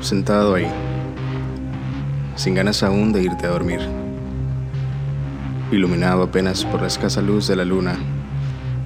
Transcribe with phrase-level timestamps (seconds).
[0.00, 0.68] sentado ahí,
[2.36, 3.80] sin ganas aún de irte a dormir,
[5.72, 7.96] iluminado apenas por la escasa luz de la luna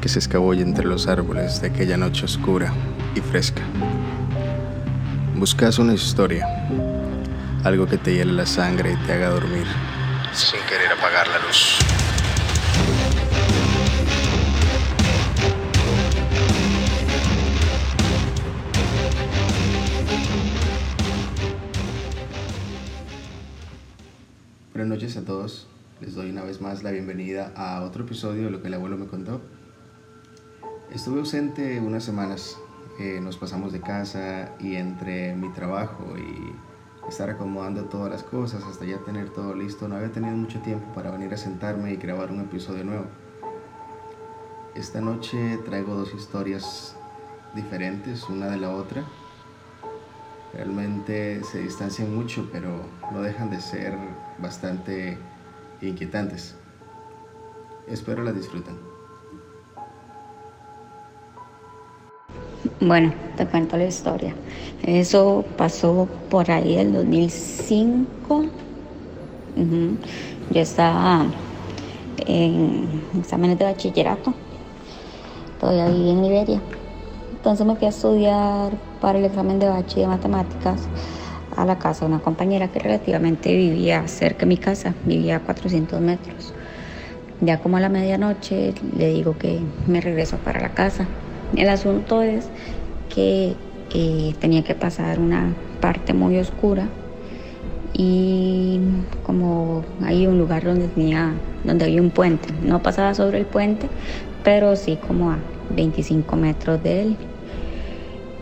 [0.00, 2.72] que se escabulle entre los árboles de aquella noche oscura
[3.14, 3.62] y fresca.
[5.36, 6.46] Buscas una historia,
[7.62, 9.66] algo que te hiele la sangre y te haga dormir,
[10.32, 11.78] sin querer apagar la luz.
[24.82, 25.68] Buenas noches a todos.
[26.00, 28.96] Les doy una vez más la bienvenida a otro episodio de lo que el abuelo
[28.98, 29.40] me contó.
[30.90, 32.58] Estuve ausente unas semanas.
[32.98, 38.64] Eh, nos pasamos de casa y entre mi trabajo y estar acomodando todas las cosas
[38.64, 41.96] hasta ya tener todo listo, no había tenido mucho tiempo para venir a sentarme y
[41.96, 43.04] grabar un episodio nuevo.
[44.74, 46.96] Esta noche traigo dos historias
[47.54, 49.04] diferentes, una de la otra.
[50.52, 52.68] Realmente se distancian mucho, pero
[53.10, 53.96] no dejan de ser
[54.38, 55.16] bastante
[55.80, 56.54] inquietantes.
[57.88, 58.76] Espero las disfruten.
[62.80, 64.34] Bueno, te cuento la historia.
[64.82, 68.44] Eso pasó por ahí el 2005.
[70.50, 71.26] Yo estaba
[72.26, 74.34] en exámenes de bachillerato.
[75.60, 76.60] Todavía viví en Liberia.
[77.32, 80.80] Entonces me fui a estudiar para el examen de bachillerato de matemáticas
[81.56, 85.40] a la casa de una compañera que relativamente vivía cerca de mi casa, vivía a
[85.40, 86.54] 400 metros.
[87.40, 89.58] Ya como a la medianoche le digo que
[89.88, 91.04] me regreso para la casa.
[91.56, 92.46] El asunto es
[93.12, 93.54] que
[93.92, 96.86] eh, tenía que pasar una parte muy oscura
[97.92, 98.80] y
[99.24, 103.88] como hay un lugar donde tenía donde había un puente no pasaba sobre el puente
[104.44, 105.38] pero sí como a
[105.76, 107.16] 25 metros de él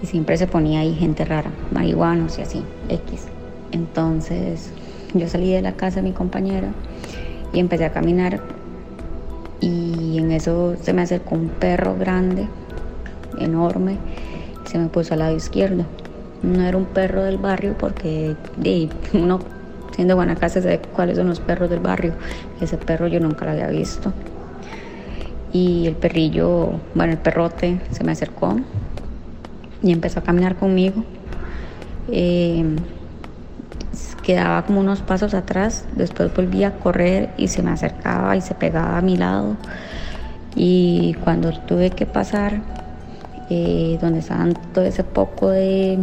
[0.03, 3.27] y siempre se ponía ahí gente rara, marihuanos y así, X.
[3.73, 4.73] Entonces
[5.15, 6.69] yo salí de la casa de mi compañera
[7.53, 8.41] y empecé a caminar
[9.61, 12.49] y en eso se me acercó un perro grande,
[13.39, 13.99] enorme,
[14.65, 15.85] se me puso al lado izquierdo.
[16.43, 18.35] No era un perro del barrio porque
[19.13, 19.41] uno
[19.95, 22.15] siendo casa sabe cuáles son los perros del barrio.
[22.61, 24.13] Ese perro yo nunca lo había visto.
[25.53, 28.57] Y el perrillo, bueno, el perrote se me acercó,
[29.83, 31.05] y empezó a caminar conmigo.
[32.09, 32.65] Eh,
[34.23, 38.55] quedaba como unos pasos atrás, después volvía a correr y se me acercaba y se
[38.55, 39.57] pegaba a mi lado.
[40.55, 42.61] Y cuando tuve que pasar,
[43.49, 45.99] eh, donde estaban todo ese poco de,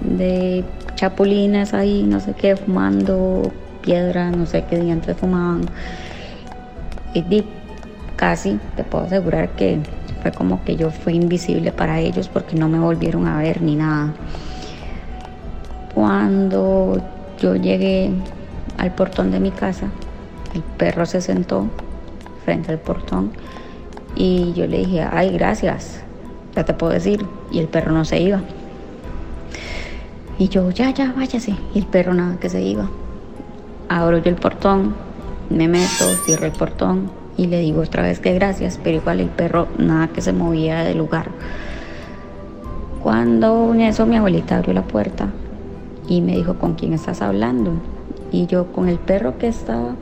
[0.00, 0.64] de
[0.96, 5.66] chapulines ahí, no sé qué, fumando piedra, no sé qué dientes fumaban,
[7.12, 7.44] y
[8.16, 9.78] casi te puedo asegurar que
[10.24, 13.76] fue como que yo fui invisible para ellos porque no me volvieron a ver ni
[13.76, 14.14] nada.
[15.94, 16.96] Cuando
[17.38, 18.10] yo llegué
[18.78, 19.88] al portón de mi casa,
[20.54, 21.68] el perro se sentó
[22.42, 23.32] frente al portón
[24.16, 26.00] y yo le dije, ay, gracias,
[26.56, 27.26] ya te puedo decir.
[27.50, 28.40] Y el perro no se iba.
[30.38, 31.54] Y yo, ya, ya, váyase.
[31.74, 32.88] Y el perro nada que se iba.
[33.90, 34.94] Abro yo el portón,
[35.50, 39.28] me meto, cierro el portón, y le digo otra vez que gracias, pero igual el
[39.28, 41.28] perro nada que se movía del lugar.
[43.02, 45.28] Cuando en eso mi abuelita abrió la puerta
[46.08, 47.72] y me dijo, ¿con quién estás hablando?
[48.30, 49.94] Y yo con el perro que estaba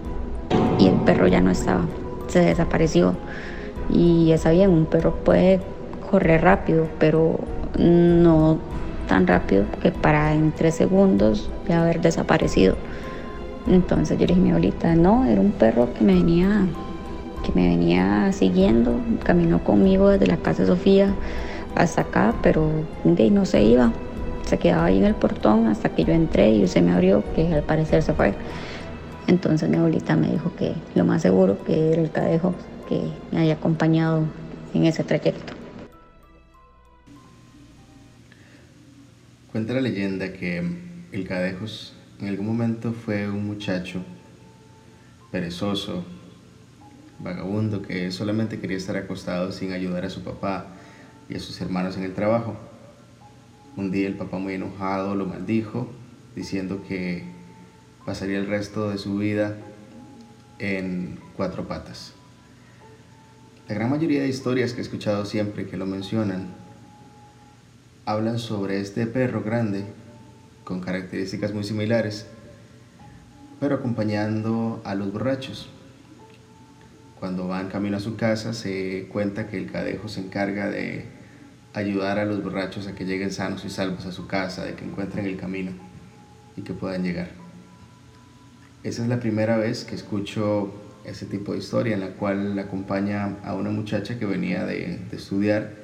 [0.78, 1.84] y el perro ya no estaba,
[2.28, 3.14] se desapareció.
[3.90, 5.60] Y está bien, un perro puede
[6.10, 7.40] correr rápido, pero
[7.78, 8.58] no
[9.08, 12.76] tan rápido que para en tres segundos de haber desaparecido.
[13.66, 16.66] Entonces yo le dije a mi abuelita, no, era un perro que me venía
[17.42, 21.14] que me venía siguiendo, caminó conmigo desde la casa de Sofía
[21.74, 22.70] hasta acá, pero
[23.04, 23.92] de no se iba,
[24.46, 27.52] se quedaba ahí en el portón hasta que yo entré y se me abrió, que
[27.52, 28.34] al parecer se fue.
[29.26, 32.54] Entonces mi abuelita me dijo que lo más seguro que era el cadejo
[32.88, 34.24] que me haya acompañado
[34.74, 35.54] en ese trayecto.
[39.52, 40.62] Cuenta la leyenda que
[41.12, 44.00] el Cadejos en algún momento fue un muchacho
[45.30, 46.04] perezoso,
[47.22, 50.66] vagabundo que solamente quería estar acostado sin ayudar a su papá
[51.28, 52.56] y a sus hermanos en el trabajo.
[53.76, 55.88] Un día el papá muy enojado lo maldijo,
[56.34, 57.24] diciendo que
[58.04, 59.56] pasaría el resto de su vida
[60.58, 62.12] en cuatro patas.
[63.68, 66.48] La gran mayoría de historias que he escuchado siempre que lo mencionan
[68.04, 69.84] hablan sobre este perro grande
[70.64, 72.26] con características muy similares,
[73.60, 75.68] pero acompañando a los borrachos.
[77.22, 81.04] Cuando van camino a su casa se cuenta que el cadejo se encarga de
[81.72, 84.84] ayudar a los borrachos a que lleguen sanos y salvos a su casa, de que
[84.84, 85.70] encuentren el camino
[86.56, 87.28] y que puedan llegar.
[88.82, 90.74] Esa es la primera vez que escucho
[91.04, 95.16] ese tipo de historia en la cual acompaña a una muchacha que venía de, de
[95.16, 95.74] estudiar,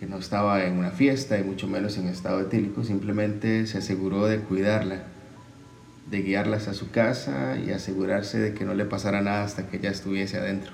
[0.00, 4.24] que no estaba en una fiesta y mucho menos en estado etílico, simplemente se aseguró
[4.24, 5.02] de cuidarla,
[6.10, 9.78] de guiarla hasta su casa y asegurarse de que no le pasara nada hasta que
[9.78, 10.72] ella estuviese adentro.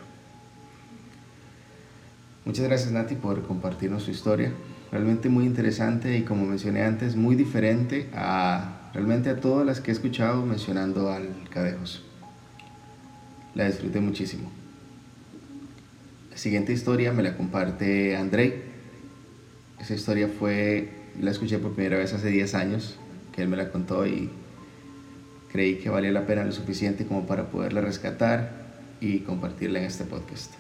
[2.45, 4.53] Muchas gracias Nati por compartirnos su historia.
[4.91, 9.91] Realmente muy interesante y como mencioné antes, muy diferente a realmente a todas las que
[9.91, 12.05] he escuchado mencionando al Cadejos.
[13.55, 14.51] La disfruté muchísimo.
[16.31, 18.63] La siguiente historia me la comparte Andrei.
[19.81, 20.91] Esa historia fue,
[21.21, 22.97] la escuché por primera vez hace 10 años,
[23.33, 24.31] que él me la contó y
[25.53, 28.51] creí que valía la pena lo suficiente como para poderla rescatar
[29.01, 30.55] y compartirla en este podcast.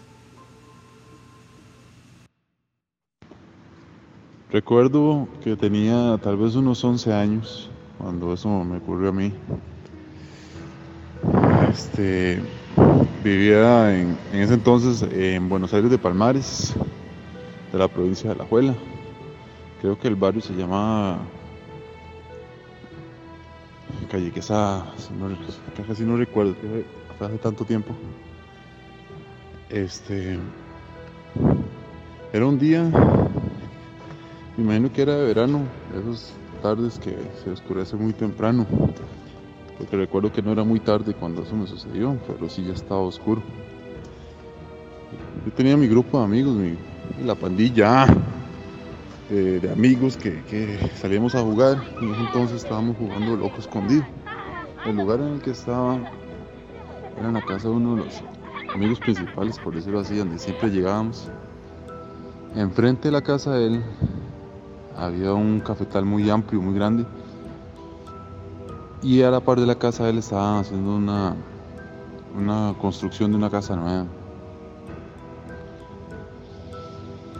[4.51, 9.33] Recuerdo que tenía tal vez unos 11 años cuando eso me ocurrió a mí.
[11.71, 12.43] Este,
[13.25, 16.75] vivía en, ese entonces en Buenos Aires de Palmares,
[17.73, 18.75] de la provincia de La Juela.
[19.81, 21.19] Creo que el barrio se llamaba
[24.13, 24.93] Calle Quesada,
[25.89, 26.55] casi no recuerdo,
[27.19, 27.95] hace tanto tiempo.
[29.71, 30.39] Este,
[32.31, 32.91] era un día
[34.57, 35.63] me imagino que era de verano,
[35.99, 38.67] esas tardes que se oscurece muy temprano.
[39.79, 43.01] Porque recuerdo que no era muy tarde cuando eso me sucedió, pero sí ya estaba
[43.01, 43.43] oscuro.
[45.47, 46.77] Yo tenía mi grupo de amigos, mi,
[47.25, 48.07] la pandilla
[49.33, 51.83] de amigos que, que, salíamos a jugar.
[52.01, 54.05] En ese entonces estábamos jugando loco escondido.
[54.85, 55.97] El lugar en el que estaba
[57.17, 58.23] era en la casa de uno de los
[58.75, 61.31] amigos principales, por decirlo así, donde siempre llegábamos.
[62.55, 63.85] Enfrente de la casa de él
[64.97, 67.07] había un cafetal muy amplio, muy grande.
[69.03, 71.35] Y a la par de la casa de él estaban haciendo una,
[72.37, 74.07] una construcción de una casa nueva.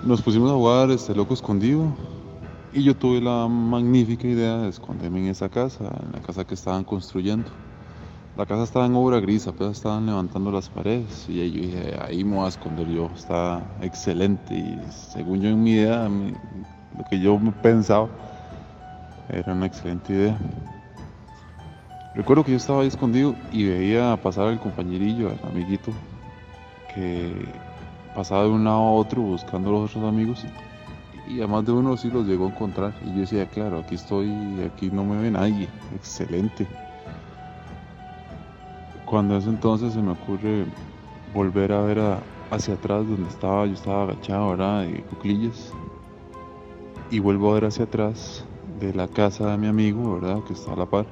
[0.05, 1.87] Nos pusimos a jugar este loco escondido
[2.73, 6.55] y yo tuve la magnífica idea de esconderme en esa casa, en la casa que
[6.55, 7.49] estaban construyendo.
[8.37, 12.25] La casa estaba en obra gris, apenas estaban levantando las paredes y yo dije, ahí
[12.25, 17.21] me voy a esconder yo, está excelente y según yo en mi idea, lo que
[17.21, 18.09] yo pensaba
[19.29, 20.37] era una excelente idea.
[22.17, 25.93] Recuerdo que yo estaba ahí escondido y veía pasar al compañerillo, al amiguito,
[26.93, 27.47] que
[28.15, 30.45] pasaba de un lado a otro buscando a los otros amigos
[31.29, 34.31] y además de uno sí los llegó a encontrar y yo decía, claro, aquí estoy,
[34.65, 36.67] aquí no me ve nadie, excelente.
[39.07, 40.67] Cuando es entonces se me ocurre
[41.35, 42.01] volver a ver
[42.51, 44.83] hacia atrás donde estaba, yo estaba agachado, ¿verdad?
[44.83, 45.73] De cuclillas
[47.11, 48.45] y vuelvo a ver hacia atrás
[48.81, 50.43] de la casa de mi amigo, ¿verdad?
[50.45, 51.07] Que está a la par.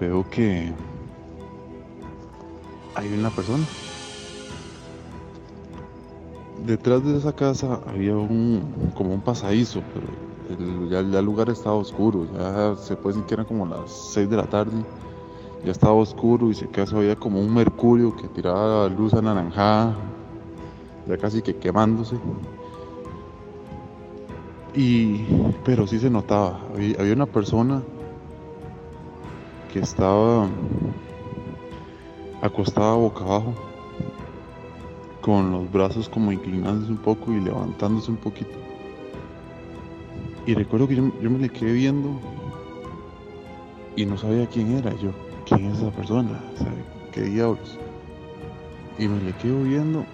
[0.00, 0.72] Veo que
[2.94, 3.64] hay una persona.
[6.66, 12.26] Detrás de esa casa había un como un pasadizo, pero ya, el lugar estaba oscuro,
[12.34, 14.84] ya se puede decir que eran como las 6 de la tarde,
[15.64, 19.94] ya estaba oscuro y se acaso había como un mercurio que tiraba luz anaranjada,
[21.06, 22.16] ya casi que quemándose.
[24.74, 25.24] Y,
[25.64, 27.80] pero sí se notaba, había, una persona
[29.72, 30.48] que estaba
[32.42, 33.54] acostada boca abajo,
[35.26, 38.52] con los brazos como inclinándose un poco y levantándose un poquito.
[40.46, 42.20] Y recuerdo que yo, me le quedé viendo
[43.96, 44.94] y no sabía quién era.
[44.98, 45.10] Yo,
[45.44, 46.40] quién es esa persona,
[47.10, 47.76] qué diablos.
[49.00, 50.06] Y me le quedo viendo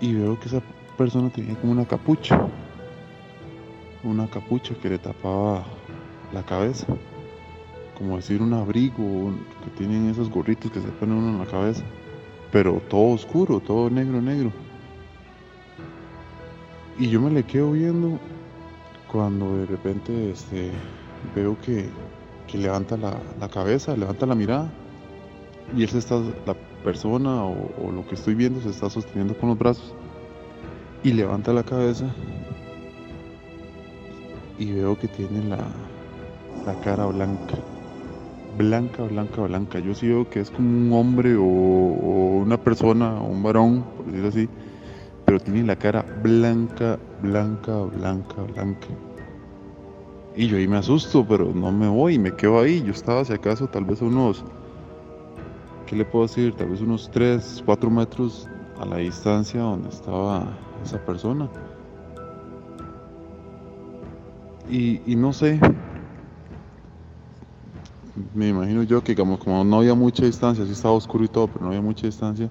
[0.00, 0.62] y veo que esa
[0.96, 2.48] persona tenía como una capucha.
[4.02, 5.62] Una capucha que le tapaba
[6.32, 6.86] la cabeza,
[7.98, 9.30] como decir un abrigo
[9.62, 11.84] que tienen esos gorritos que se ponen uno en la cabeza,
[12.54, 14.52] pero todo oscuro, todo negro, negro.
[16.96, 18.20] Y yo me le quedo viendo
[19.10, 20.70] cuando de repente este,
[21.34, 21.90] veo que,
[22.52, 24.70] levanta la, cabeza, levanta la mirada
[25.76, 29.36] y él se está, la persona o, o lo que estoy viendo se está sosteniendo
[29.36, 29.92] con los brazos
[31.02, 32.06] y levanta la cabeza
[34.60, 35.66] y veo que tiene la,
[36.84, 37.56] cara blanca.
[38.56, 39.78] Blanca, blanca, blanca.
[39.80, 44.06] Yo sí veo que es como un hombre o, una persona o un varón, por
[44.06, 44.48] decirlo así,
[45.24, 48.86] pero tiene la cara blanca, blanca, blanca, blanca.
[50.36, 52.82] Y yo ahí me asusto, pero no me voy, me quedo ahí.
[52.84, 54.44] Yo estaba, si acaso, tal vez unos,
[55.86, 56.54] ¿qué le puedo decir?
[56.54, 60.46] Tal vez unos 3, 4 metros a la distancia donde estaba
[60.84, 61.48] esa persona.
[64.68, 65.60] Y, y no sé,
[68.34, 71.48] me imagino yo que como, como no había mucha distancia, sí estaba oscuro y todo,
[71.48, 72.48] pero no había mucha distancia,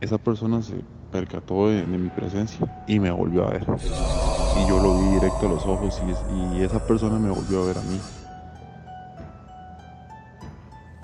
[0.00, 0.74] esa persona se
[1.12, 3.66] percató de, mi presencia y me volvió a ver.
[4.56, 7.66] Y yo lo vi directo a los ojos y, y esa persona me volvió a
[7.66, 8.00] ver a mí.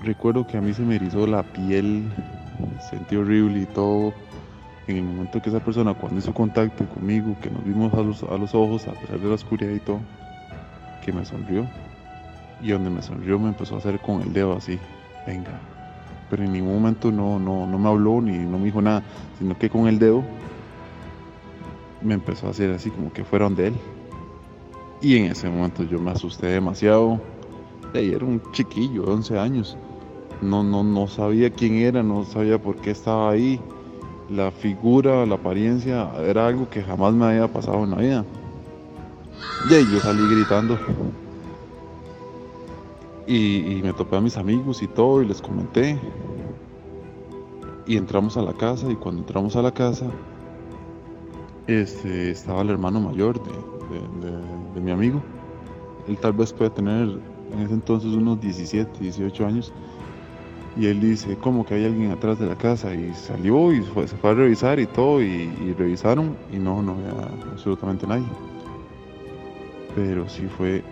[0.03, 2.11] Recuerdo que a mí se me erizó la piel,
[2.91, 4.13] sentí horrible y todo.
[4.89, 8.23] En el momento que esa persona, cuando hizo contacto conmigo, que nos vimos a los,
[8.25, 10.01] a los ojos, a pesar de la oscuridad y todo,
[11.05, 11.69] que me sonrió
[12.63, 14.79] y donde me sonrió me empezó a hacer con el dedo así,
[15.27, 15.61] venga.
[16.29, 19.03] Pero en ningún momento no, no, no me habló ni no me dijo nada,
[19.39, 20.23] sino que con el dedo
[22.03, 23.75] me empezó a hacer así como que fuera de él.
[25.03, 27.21] Y en ese momento yo me asusté demasiado.
[27.95, 29.77] Era un chiquillo de 11 años.
[30.43, 33.61] No, no, no sabía quién era, no sabía por qué estaba ahí.
[34.29, 38.25] La figura, la apariencia, era algo que jamás me había pasado en la vida.
[39.69, 40.79] Y ahí yo salí gritando.
[43.27, 45.99] Y, me topé a mis amigos y todo y les comenté.
[47.87, 50.07] Y entramos a la casa y cuando entramos a la casa
[51.67, 55.23] este, estaba el hermano mayor de, mi amigo.
[56.09, 57.09] Él tal vez puede tener
[57.53, 59.73] en ese entonces unos 17, 18 años.
[60.77, 62.95] Y él dice, como que hay alguien atrás de la casa?
[62.95, 66.93] Y salió y se fue a revisar y todo, y, y, revisaron y no, no
[66.93, 67.11] había
[67.53, 68.27] absolutamente nadie.
[69.95, 70.85] Pero sí fue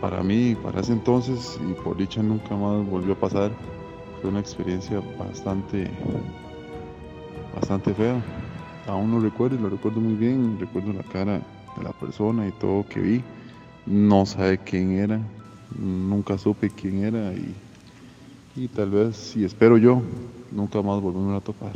[0.00, 3.50] para mí, para ese entonces, y por dicha nunca más volvió a pasar,
[4.20, 5.90] fue una experiencia bastante,
[7.54, 8.22] bastante fea.
[8.86, 11.40] Aún lo recuerdo, lo recuerdo muy bien, recuerdo la cara
[11.76, 13.22] de la persona y todo que vi.
[13.86, 15.20] No sabe quién era,
[15.78, 17.54] nunca supe quién era y,
[18.56, 20.02] y tal vez, y espero yo,
[20.50, 21.72] nunca más volverme a topar.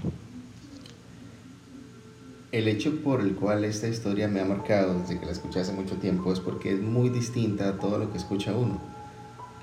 [2.52, 5.73] El hecho por el cual esta historia me ha marcado desde que la escuché hace
[5.73, 8.78] mucho tiempo es porque es muy distinta a todo lo que escucha uno.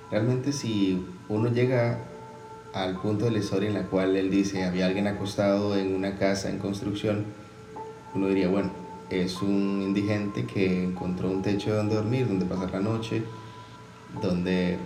[0.10, 2.00] Realmente si uno llega
[2.74, 6.18] al punto de la historia en la cual él dice había alguien acostado en una
[6.18, 7.26] casa en construcción,
[8.16, 8.72] uno diría, bueno,
[9.12, 13.22] es un indigente que encontró un techo donde dormir, donde pasar la noche,
[14.20, 14.80] donde,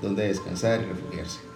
[0.00, 1.49] donde descansar y refugiarse.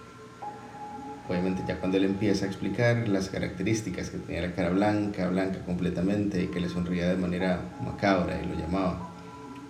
[1.27, 5.59] Obviamente ya cuando él empieza a explicar las características que tenía la cara blanca, blanca
[5.65, 9.09] completamente y que le sonría de manera macabra y lo llamaba,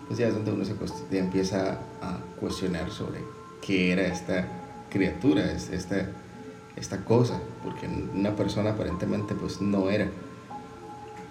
[0.07, 0.75] pues ya es donde uno se
[1.17, 3.19] empieza a cuestionar sobre
[3.61, 4.45] qué era esta
[4.89, 6.07] criatura, esta,
[6.75, 10.09] esta cosa, porque una persona aparentemente pues no era.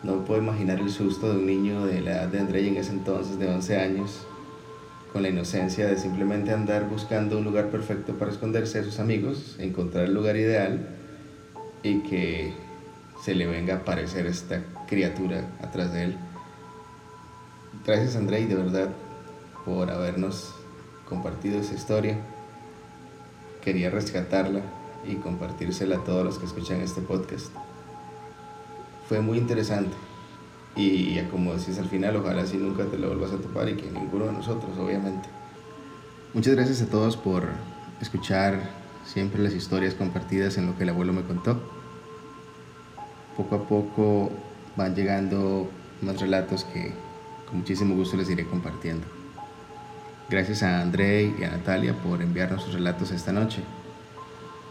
[0.02, 2.92] No puedo imaginar el susto de un niño de la edad de André en ese
[2.92, 4.26] entonces, de 11 años,
[5.14, 9.54] con la inocencia de simplemente andar buscando un lugar perfecto para esconderse de sus amigos,
[9.60, 10.88] encontrar el lugar ideal
[11.84, 12.52] y que
[13.22, 16.16] se le venga a aparecer esta criatura atrás de él.
[17.86, 18.88] Gracias Andrei de verdad
[19.64, 20.52] por habernos
[21.08, 22.18] compartido esa historia.
[23.62, 24.62] Quería rescatarla
[25.06, 27.52] y compartírsela a todos los que escuchan este podcast.
[29.08, 29.94] Fue muy interesante.
[30.76, 33.90] Y como decís al final, ojalá si nunca te lo vuelvas a topar y que
[33.90, 35.28] ninguno de nosotros, obviamente.
[36.32, 37.44] Muchas gracias a todos por
[38.00, 38.60] escuchar
[39.04, 41.60] siempre las historias compartidas en lo que el abuelo me contó.
[43.36, 44.30] Poco a poco
[44.76, 45.68] van llegando
[46.02, 46.92] más relatos que
[47.48, 49.06] con muchísimo gusto les iré compartiendo.
[50.28, 53.62] Gracias a André y a Natalia por enviarnos sus relatos esta noche.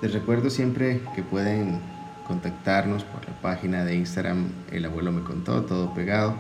[0.01, 1.79] Les recuerdo siempre que pueden
[2.27, 6.35] contactarnos por la página de Instagram El abuelo me contó, todo pegado.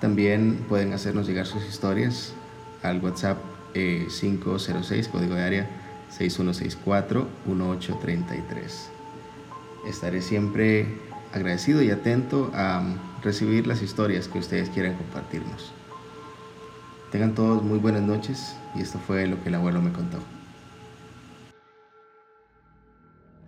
[0.00, 2.32] También pueden hacernos llegar sus historias
[2.82, 3.38] al WhatsApp
[3.72, 5.66] 506, eh, código de área
[6.16, 7.26] 6164-1833.
[9.86, 10.86] Estaré siempre
[11.32, 12.82] agradecido y atento a
[13.22, 15.72] recibir las historias que ustedes quieran compartirnos.
[17.12, 20.18] Tengan todos muy buenas noches y esto fue lo que el abuelo me contó.